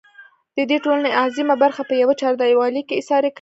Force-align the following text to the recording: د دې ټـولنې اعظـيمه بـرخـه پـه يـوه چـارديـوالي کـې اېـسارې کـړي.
د 0.57 0.59
دې 0.69 0.77
ټـولنې 0.85 1.09
اعظـيمه 1.19 1.55
بـرخـه 1.63 1.83
پـه 1.89 1.93
يـوه 2.01 2.15
چـارديـوالي 2.21 2.81
کـې 2.87 2.95
اېـسارې 2.97 3.27
کـړي. 3.29 3.29